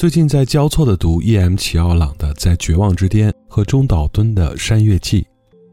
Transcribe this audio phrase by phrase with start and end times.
[0.00, 1.54] 最近在交错的读 E.M.
[1.56, 5.20] 齐奥朗的《在绝望之巅》和中岛敦的《山月记》。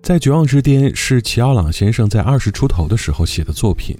[0.03, 3.95] 在绝望之巅是齐奥朗先生在二十出头的时候写的作品，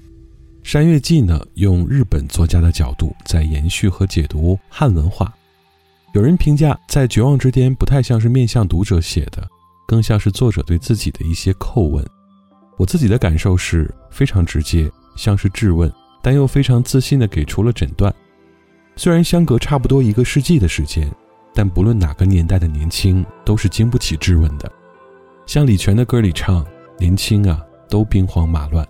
[0.69, 5.33] 《山月记》呢用日本作家的角度在延续和解读汉文化。
[6.13, 9.47] 有人评价，在绝望之巅不太像是面向读者写的，
[9.87, 12.05] 更像是作者对自己的一些叩问。
[12.75, 15.89] 我自己的感受是非常直接，像是质问，
[16.21, 18.13] 但又非常自信地给出了诊断。
[18.97, 21.07] 虽然相隔差不多一个世纪的时间，
[21.53, 24.69] 但不论哪个年代的年轻都是经不起质问的。
[25.45, 26.65] 像李泉的歌里唱
[26.97, 28.85] ：“年轻啊，都兵荒马乱。”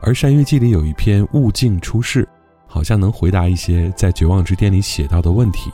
[0.00, 2.24] 而《山月记》里有一篇《物境出世》，
[2.66, 5.70] 好像能回答一些在《绝望之巅》里写到的问题。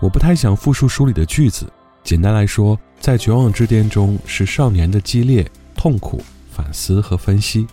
[0.00, 1.66] 我不太想复述书里的句子，
[2.04, 5.44] 简单来说，在《绝望之巅》中是少年的激烈、
[5.76, 6.22] 痛苦、
[6.52, 7.66] 反思和分析，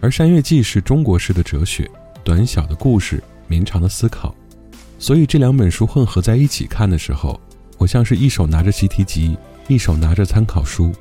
[0.00, 1.90] 而《山月记》是中国式的哲学，
[2.22, 3.20] 短小的故事。
[3.50, 4.32] 绵长的思考，
[4.98, 7.38] 所以这两本书混合在一起看的时候，
[7.78, 10.92] 我像是一手拿着习题集，一手拿着参考书，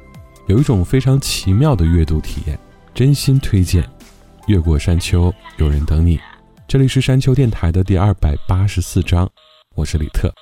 [0.47, 2.59] 有一种非常奇妙的阅读体验。
[2.91, 3.83] 真心推荐，
[4.47, 6.19] 《越过山丘》，有人等你。
[6.67, 9.29] 这里是山丘电台的第二百八十四章，
[9.75, 10.33] 我是李特。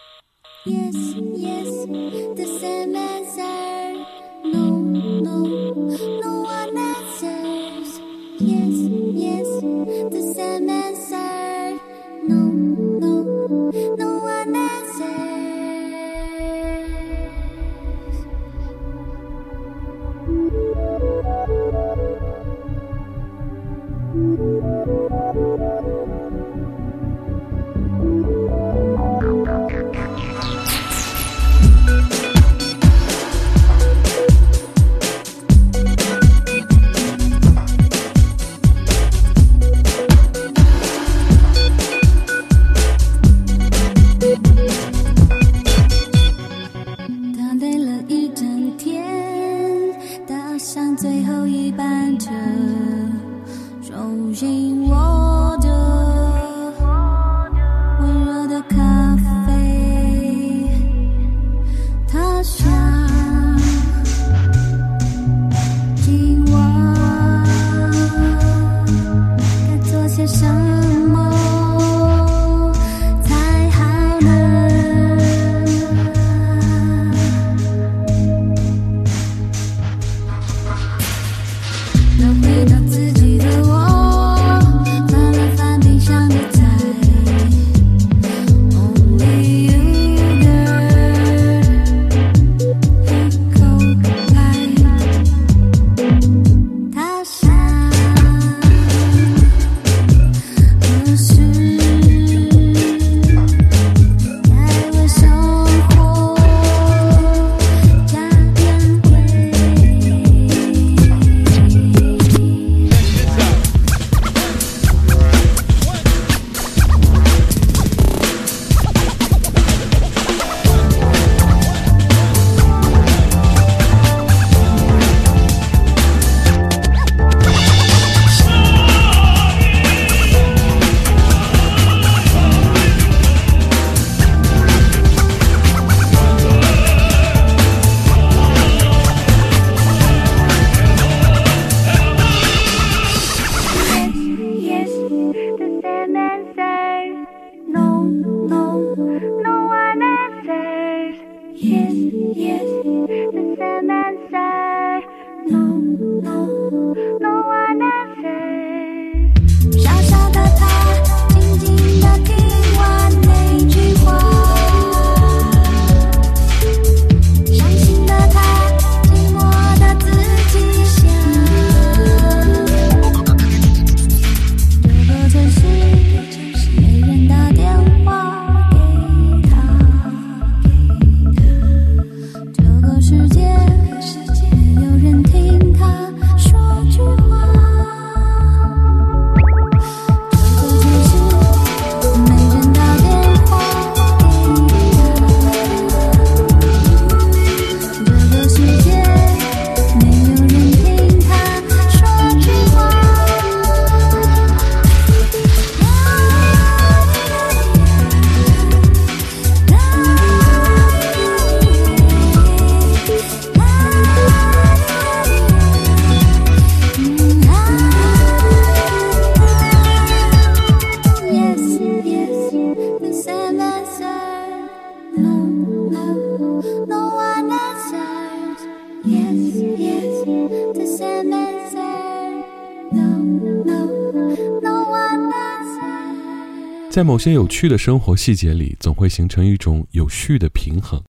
[236.98, 241.00] 在某些有趣的生活细节里，总会形成一种有序的平衡。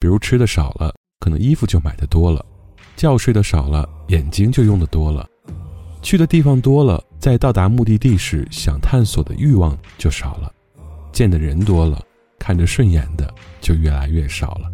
[0.00, 0.90] 比如吃的少了，
[1.20, 2.42] 可能衣服就买的多了；
[2.96, 5.26] 觉睡的少了，眼睛就用的多了；
[6.00, 10.50] 去的地方多了，在到达目的地时想探索的欲望就少了；
[11.12, 12.00] 见的人多了，
[12.38, 13.30] 看着顺眼的
[13.60, 14.66] 就越来越少了。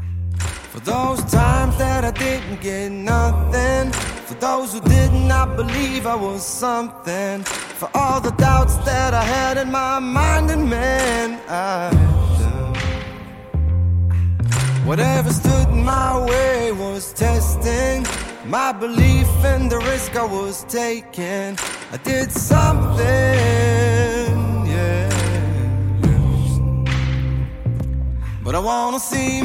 [4.27, 7.43] For those who did not believe I was something.
[7.45, 11.93] For all the doubts that I had in my mind and man, I
[14.87, 18.07] Whatever stood in my way was testing
[18.49, 21.59] my belief in the risk I was taking.
[21.93, 23.05] I did something,
[24.75, 25.11] yeah.
[28.43, 29.43] But I wanna see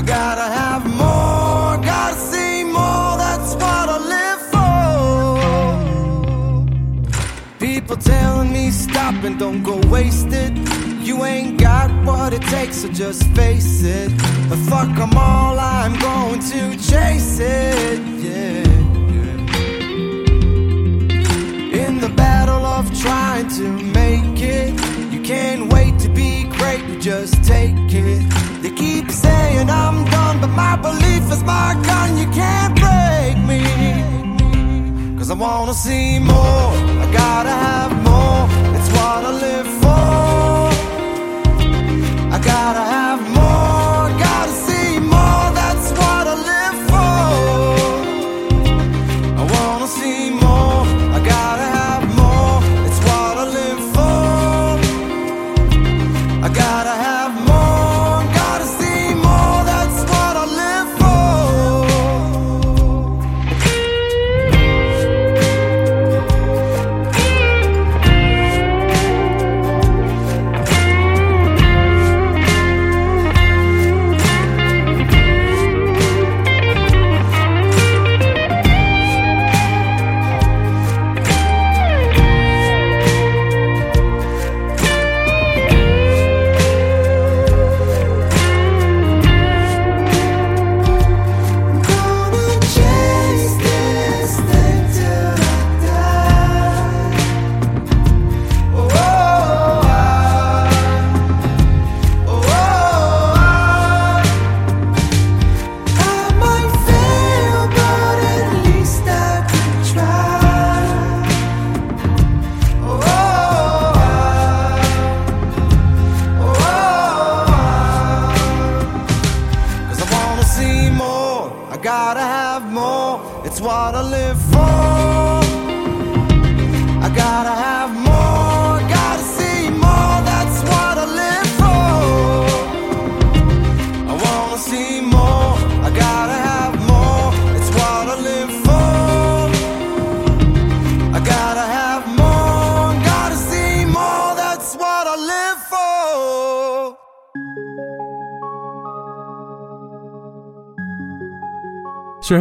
[0.00, 4.32] I gotta have more, gotta see more, that's what I
[4.96, 7.20] live for.
[7.58, 10.56] People telling me stop and don't go wasted.
[11.06, 14.10] You ain't got what it takes, so just face it.
[14.48, 18.64] But fuck I'm all, I'm going to chase it, yeah.
[21.86, 23.68] In the battle of trying to
[23.98, 24.72] make it,
[25.12, 27.74] you can't wait to be great, you just take
[30.70, 33.60] my belief is my gun, you can't break me.
[35.18, 36.68] Cause I wanna see more,
[37.04, 38.42] I gotta have more.
[38.76, 40.38] It's what I live for.
[42.36, 43.09] I gotta have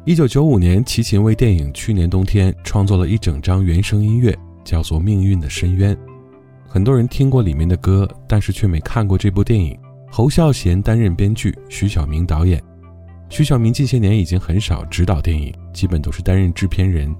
[0.07, 4.33] 一九九五年，齐秦为电影《去年冬天》创作了一整张原声音乐，
[4.63, 5.93] 叫做《命运的深渊》。
[6.65, 9.77] 很多人听过里面的歌，但是却没看过这部电影。
[10.09, 12.57] 侯孝贤担任编剧，徐晓明导演。
[13.29, 17.13] 徐晓明近些年已经很少执导电影，基本都是担任制片人。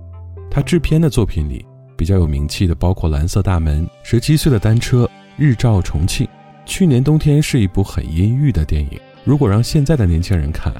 [0.49, 1.65] 他制片的作品里
[1.97, 5.03] 比较有名气的包括《蓝色大门》《十七岁的单车》
[5.35, 6.25] 《日照重庆》。
[6.65, 10.73] 去年冬天是一部很阴郁的电影，如果让现在的年轻人看。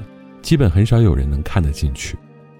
[0.48, 2.16] 基本很少有人能看得进去，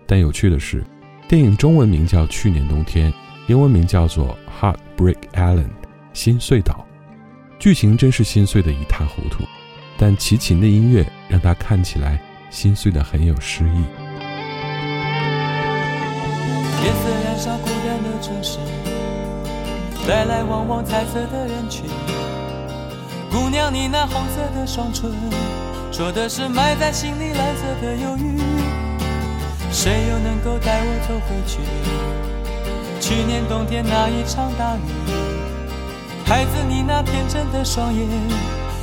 [0.07, 0.85] 但有趣的是，
[1.26, 3.11] 电影中文名叫《去年冬天》，
[3.47, 4.37] 英文名叫做
[5.00, 5.64] 《Heartbreak Island》，
[6.12, 6.87] 心碎岛。
[7.59, 9.42] 剧情真是心碎的一塌糊涂，
[9.97, 13.80] 但齐秦的音乐让他看起来心碎的很有诗意。
[16.85, 18.59] 夜色色色孤单的的的城市，
[20.07, 21.85] 来来往往彩人群，
[23.30, 24.23] 姑娘你那红
[24.66, 25.11] 双唇。
[25.90, 28.38] 说的是埋在心里蓝色的忧郁，
[29.73, 31.59] 谁又能够带我走回去？
[33.00, 35.12] 去年冬天那一场大雨，
[36.25, 38.07] 孩子你那天真的双眼，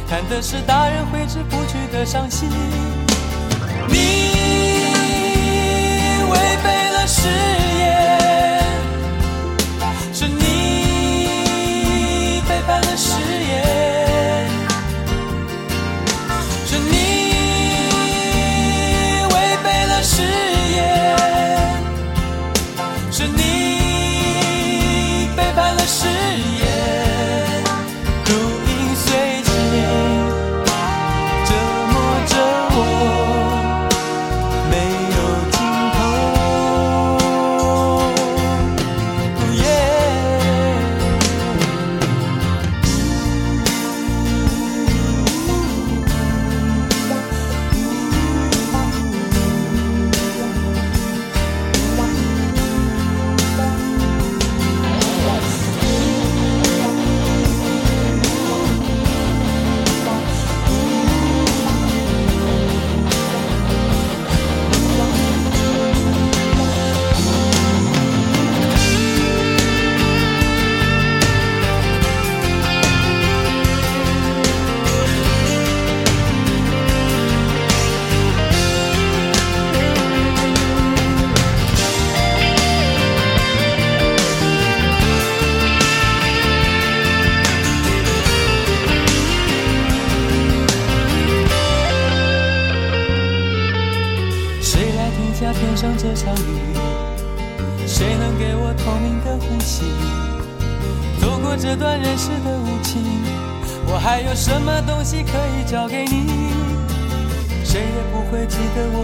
[0.10, 2.50] 看的是大人挥之不去的伤心。
[2.50, 3.96] 你
[6.28, 7.30] 违背了誓
[7.78, 8.45] 言。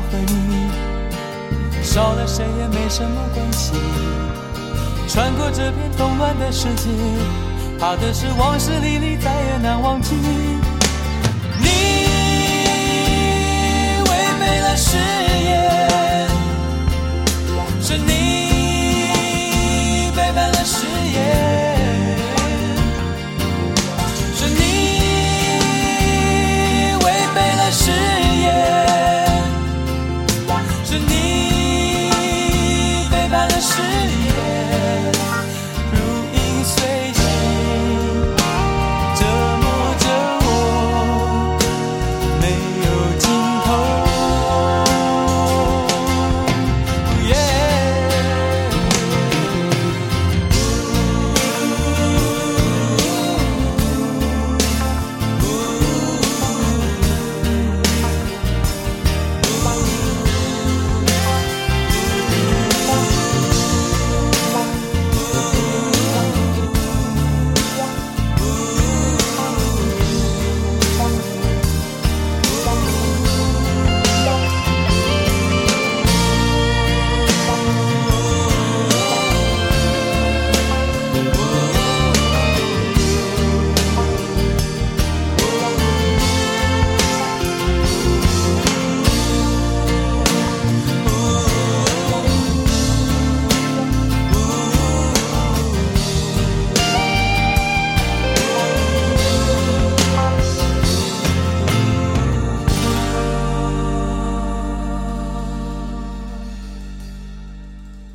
[0.09, 0.69] 和你，
[1.83, 3.73] 少了谁也没什么关系。
[5.07, 6.89] 穿过这片动乱的世界，
[7.79, 10.15] 怕的是往事历历，再也难忘记。
[10.15, 11.67] 你
[14.03, 15.20] 违背了言。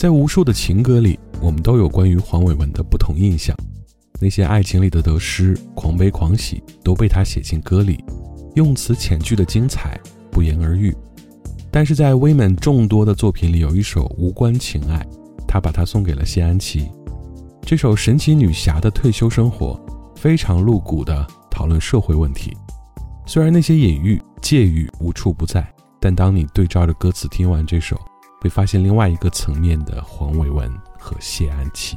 [0.06, 3.56] 在无数的情歌里，我们都有关于黄伟文的不同印象。
[4.20, 7.98] 那些爱情里的得失、狂悲狂喜，都被他写进歌里，
[8.54, 10.94] 用词遣句的精彩不言而喻。
[11.72, 15.04] 但是在 Women 众多的作品里，有一首无关情爱，
[15.44, 16.88] 他把它送给了谢安琪。
[17.62, 19.72] 这首《神奇女侠的退休生活》
[20.16, 22.56] 非常露骨地讨论社会问题。
[23.26, 25.66] 虽然那些隐喻、借喻无处不在，
[26.00, 28.00] 但当你对照着歌词听完这首，
[28.40, 31.96] 会发现另外一个层面的黄伟文和谢安琪。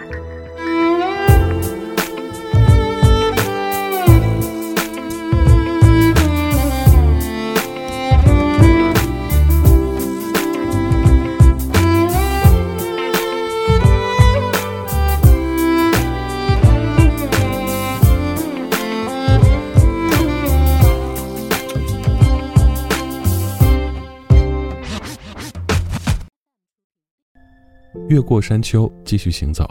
[28.11, 29.65] 越过山丘，继续行走。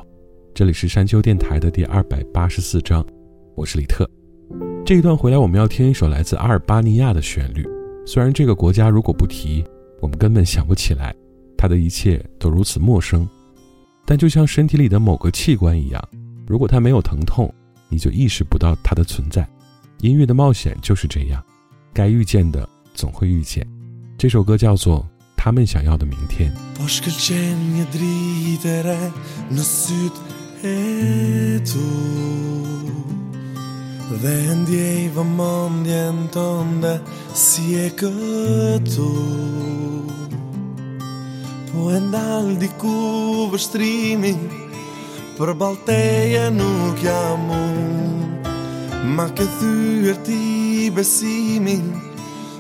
[0.55, 3.07] 这里是山丘电台的第二百八十四章，
[3.55, 4.09] 我是李特。
[4.83, 7.63] 这一段回来，我们要听一首来自阿尔巴尼亚的旋律。
[8.07, 9.63] 虽然这个国家如果不提，
[10.01, 11.15] 我们根本想不起来，
[11.59, 13.29] 它的一切都如此陌生。
[14.07, 16.03] 但就像身体里的某个器官一样，
[16.47, 17.55] 如果它没有疼痛，
[17.91, 19.47] 你就意识不到它的存在。
[20.01, 21.45] 音乐的冒险就是这样，
[21.93, 23.67] 该遇见的总会遇见。
[24.17, 25.07] 这首歌叫做。
[25.43, 26.53] 他们想要的明天。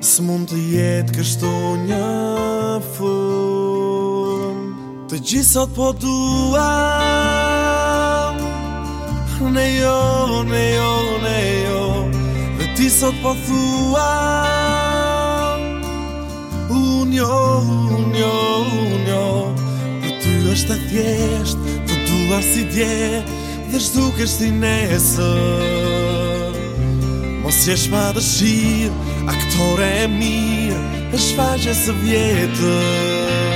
[0.00, 1.48] Së mund të jetë kështu
[1.84, 4.62] një fun
[5.10, 8.38] Të gjithësot po duam
[9.52, 10.90] Ne jo, ne jo,
[11.24, 11.82] ne jo
[12.56, 14.16] Dhe ti sot po thua
[16.78, 17.42] Unë jo,
[18.00, 18.34] unë jo,
[18.86, 19.26] unë jo
[19.58, 22.96] Për ty është të thjesht Për ty është si dje
[23.72, 24.04] Dhe shtu
[24.48, 25.32] i nesë
[27.44, 30.80] Mos jesh ma dëshirë aktore e mirë,
[31.18, 33.49] është faqe së vjetër.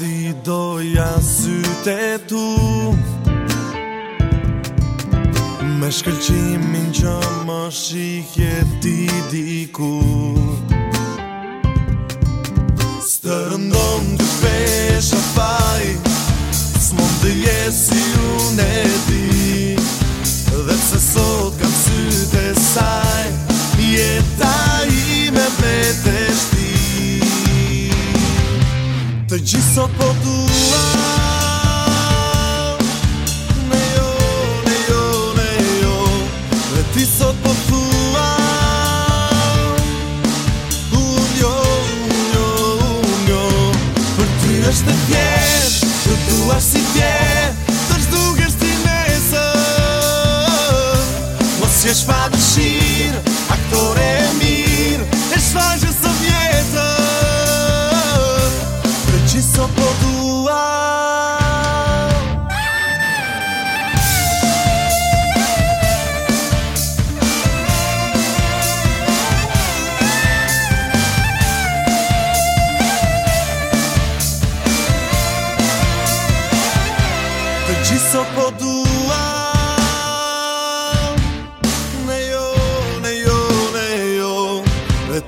[0.00, 2.42] Si doja sytë e tu
[5.76, 7.12] Me shkëllqimin që
[7.44, 8.94] më shikje ti
[9.34, 9.90] diku
[13.04, 15.84] Së të rëndon të shpesha faj
[16.54, 18.00] Së mund të jesi
[18.38, 19.76] unë e ti
[20.70, 23.30] Dhe se sot kam sytë e saj
[23.84, 24.56] Jeta
[25.36, 26.19] me vete
[29.30, 30.80] Të gjithë sot po dua
[33.70, 34.06] Ne jo,
[34.66, 35.04] ne jo,
[35.36, 35.52] ne
[35.84, 35.92] jo
[36.96, 38.26] Dhe sot po fua
[40.98, 41.54] Unë jo,
[42.10, 42.50] unë jo,
[42.90, 43.44] unë jo
[44.18, 45.78] Për ty është të pjesh
[46.30, 46.79] dua si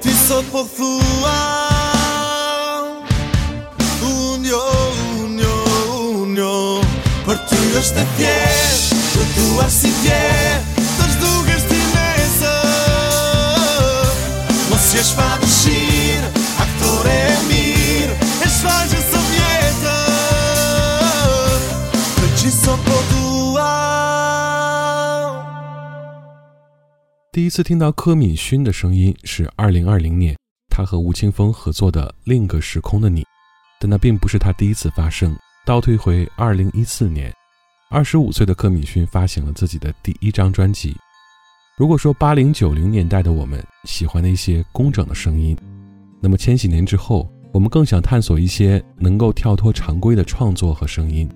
[0.00, 1.38] ti sot po thua
[4.00, 4.60] Unë jo,
[5.24, 5.56] unë jo,
[6.22, 6.54] unë jo
[7.26, 10.22] Për ty është e fje tu duar si fje
[10.76, 12.54] Të shduke shti mesë
[14.70, 16.32] Mos jesh pa dëshirë
[16.66, 19.98] Aktore e mirë E shvajgjë së vjetë
[22.16, 23.70] Për ti sot po thua
[27.32, 30.36] 第一次听到柯敏勋的声音是二零二零年，
[30.68, 33.22] 他和吴青峰合作的《另一个时空的你》，
[33.80, 35.34] 但那并不是他第一次发声。
[35.64, 37.32] 倒退回二零一四年，
[37.88, 40.94] 二十五岁的柯敏勋发行了自己的第一张专辑。
[41.78, 45.56] 如果说八零九零年代的我们喜欢那些工整的声音，
[46.20, 51.26] 那么千禧年之后，我们更想探索一些能够跳脱常规的创作和声音。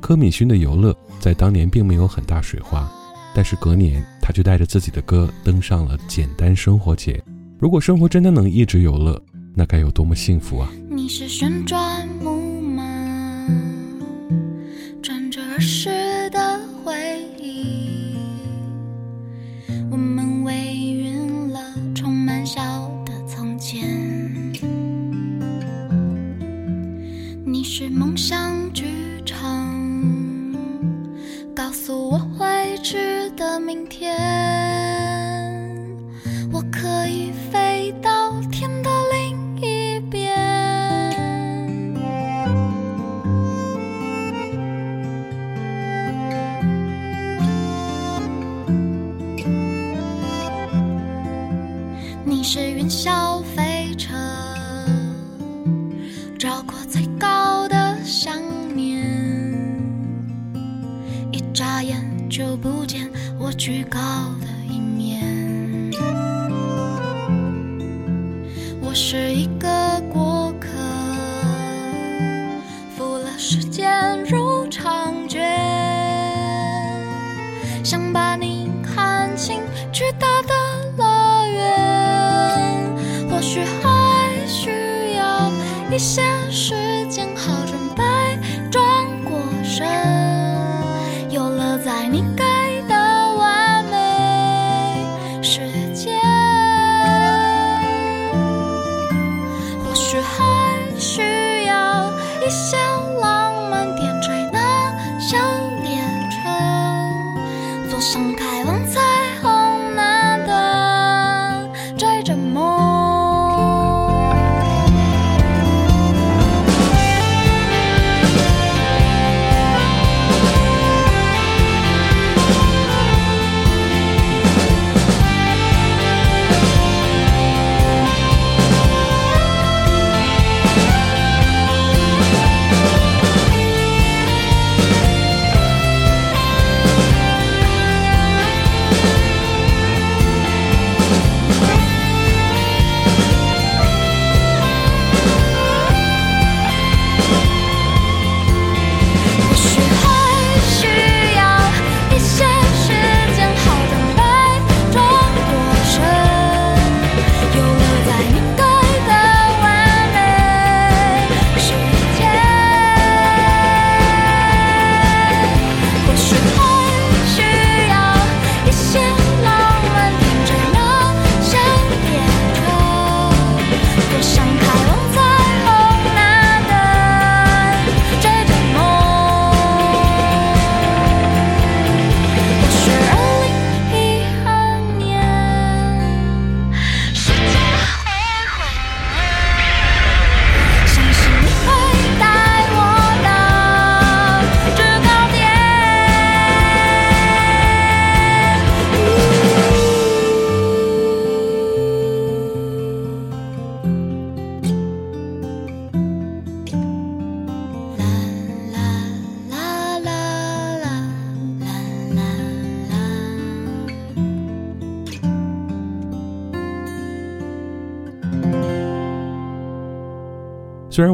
[0.00, 2.90] 柯敏勋的《游乐》在当年并没有很大水花。
[3.34, 7.22] 但是隔年，他却带着自己的歌登上了简单生活节。
[7.58, 9.20] 如果生活真的能一直有乐，
[9.54, 10.70] 那该有多么幸福啊！
[10.90, 12.84] 你是旋转木马，
[15.02, 15.90] 转着儿时
[16.30, 16.92] 的回
[17.40, 17.66] 忆，
[19.90, 21.60] 我们微晕了，
[21.94, 22.60] 充满笑
[23.04, 23.78] 的从前。
[27.44, 28.84] 你是梦想剧
[29.26, 29.74] 场，
[31.54, 32.27] 告诉我。
[32.80, 34.08] 未知的明天，
[36.52, 37.67] 我可以飞。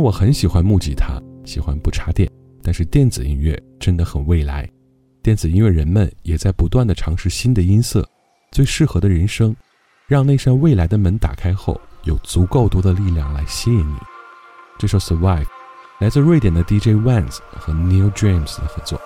[0.04, 2.30] 我很喜欢木吉他，喜欢不插电。
[2.62, 4.68] 但是电子音乐真的很未来，
[5.22, 8.06] 电子音乐人们也在不断的尝试新的音色，
[8.52, 9.56] 最适合的人生，
[10.06, 13.96] 让那扇未来的门打开后，有足够多的力量来吸引你。
[14.78, 15.46] 这首《s u r v i v e
[16.00, 19.00] 来自瑞典的 DJ a n e s 和 Neil James 的合作。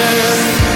[0.00, 0.71] answer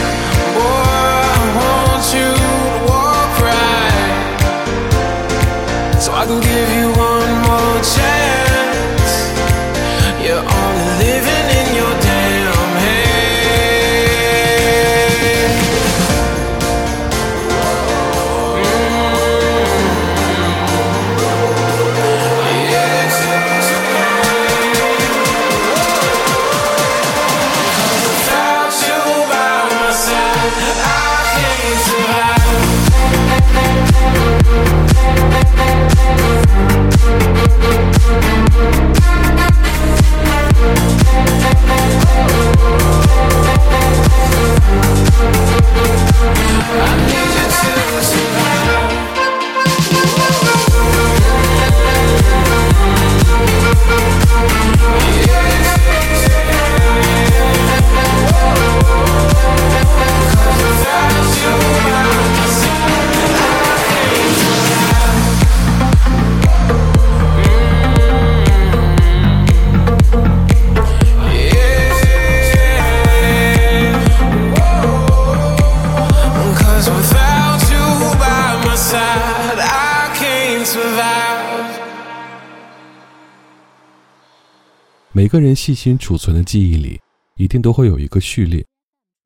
[85.26, 87.00] 每个人细心储存的记忆里，
[87.36, 88.64] 一定都会有一个序列：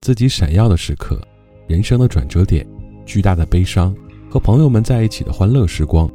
[0.00, 1.20] 自己闪耀的时刻、
[1.66, 2.66] 人生的转折点、
[3.04, 3.94] 巨大的悲伤
[4.30, 6.10] 和朋友们在一起的欢乐时光。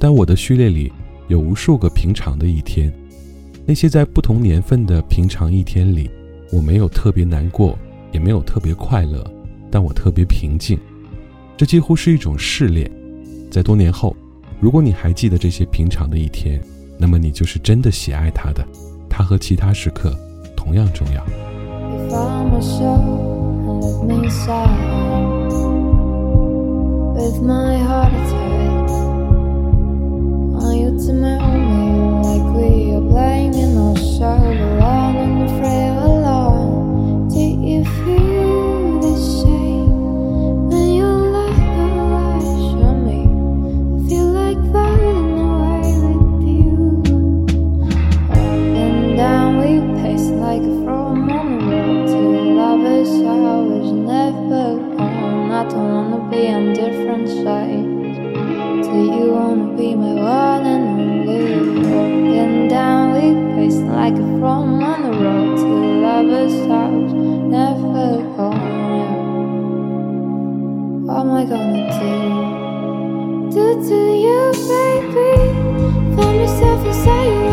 [0.00, 0.92] 但我的序列里
[1.28, 2.92] 有无数个平常的一天，
[3.64, 6.10] 那些在不同年份的平常一天里，
[6.52, 7.78] 我没有特别难过，
[8.10, 9.24] 也没有特别快乐，
[9.70, 10.76] 但我特别平静。
[11.56, 12.90] 这几乎是一种试炼。
[13.48, 14.16] 在多年后，
[14.58, 16.60] 如果你还记得这些平常的一天，
[16.98, 18.66] 那么你就是真的喜爱他的。
[19.16, 20.12] 它和其他时刻
[20.58, 21.24] 同样重要。
[56.34, 57.92] be on different sides.
[58.92, 61.44] Do you wanna be my one and only?
[61.88, 65.74] Broken down, we faced like a from on the road to
[66.06, 67.12] lovers' house,
[67.54, 69.40] never home.
[71.06, 72.14] What am I gonna do?
[73.54, 75.34] Do to you, baby?
[76.16, 77.43] Find yourself inside you.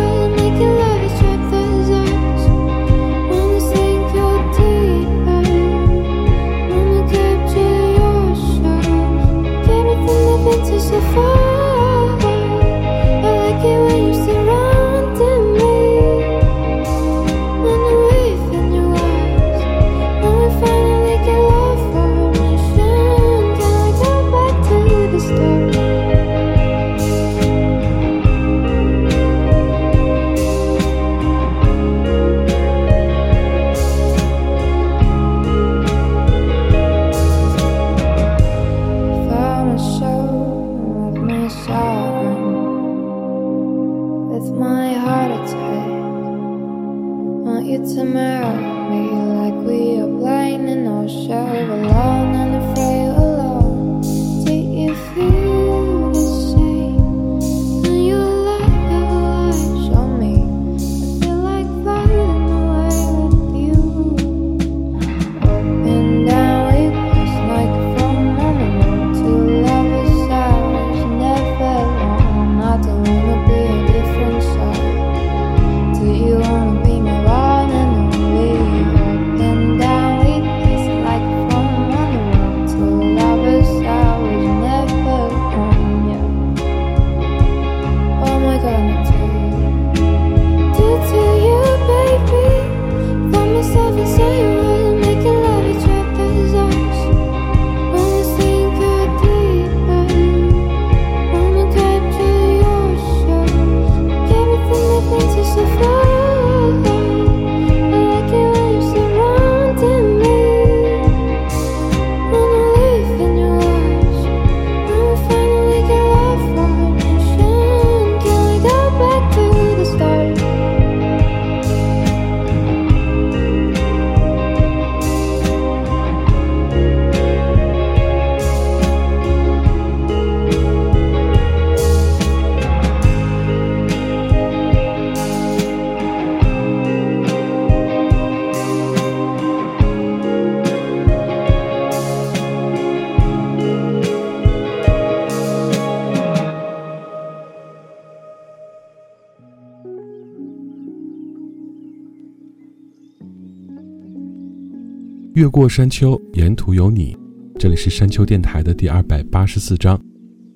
[155.41, 157.17] 越过山丘，沿途有你。
[157.57, 159.99] 这里是山丘电台的第二百八十四章。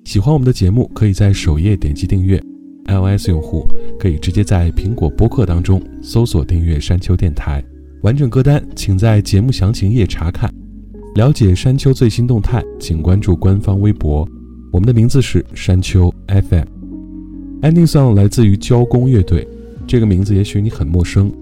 [0.04, 2.40] 喜欢我们的节目，可以在首页点击订阅。
[2.86, 3.66] iOS 用户
[3.98, 7.60] 可以直接在苹果播客当中搜索订阅山丘电台。
[8.02, 10.48] 完整歌单请在节目详情页查看。
[11.16, 14.24] 了解山丘最新动态，请关注官方微博。
[14.72, 16.66] 我们的名字是山丘 FM。
[17.62, 19.48] Ending Song 来自于交工乐队，
[19.84, 21.34] 这个名字也许你很陌生。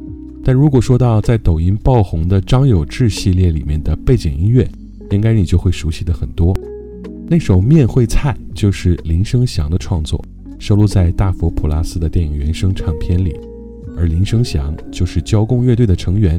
[0.45, 4.69] 但如果说到在抖音爆红的张有志系列里面的背景音乐，
[5.11, 6.55] 应该你就会熟悉的很多。
[7.27, 10.23] 那首《面会菜》就是林声祥的创作，
[10.59, 13.35] 收录在大佛普拉斯的电影原声唱片里。
[13.97, 16.39] 而林声祥就是交工乐队的成员，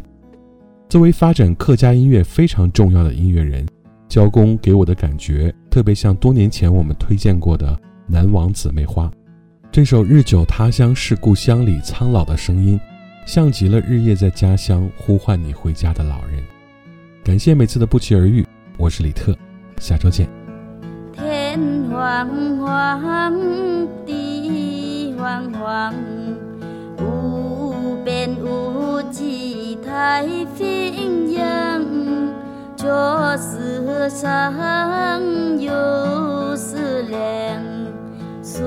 [0.87, 3.65] 作为发展客家音乐非常重要的音乐人，
[4.07, 7.67] 交工给我的感觉特别像多年前我们推荐过的
[8.07, 9.07] 《南王姊妹花》
[9.71, 12.79] 这首《日久他乡是故乡》里苍老的声音。
[13.25, 16.43] 像极了日夜在家乡呼唤你回家的老人。
[17.23, 18.45] 感谢每次的不期而遇，
[18.77, 19.35] 我是李特，
[19.79, 20.27] 下周见。
[21.11, 21.59] 天
[21.91, 23.33] 黄黄
[24.05, 25.93] 地黄黄，
[26.99, 30.23] 无边无际太
[30.55, 31.83] 平洋，
[32.77, 34.23] 左思上
[35.59, 37.59] 有思量，
[38.43, 38.61] 思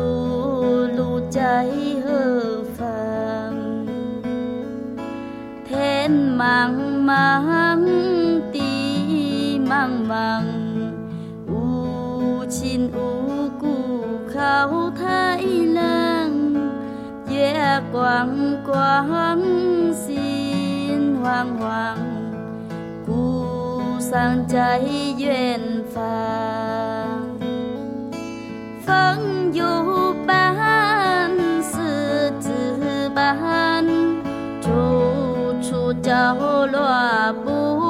[0.96, 1.64] 路在
[2.04, 3.47] 何方。
[6.08, 7.84] 茫茫
[8.50, 10.42] 地茫茫，
[11.46, 15.36] 无亲无故靠太
[15.74, 16.32] 郎，
[17.30, 17.52] 月
[17.92, 18.26] 光
[18.64, 19.38] 光
[19.92, 21.98] 心慌慌，
[23.04, 24.80] 孤丧在
[25.18, 25.60] 远
[25.92, 26.02] 方，
[28.80, 32.32] 风有伴，半世
[33.14, 33.67] 伴。
[36.08, 37.87] 角落不。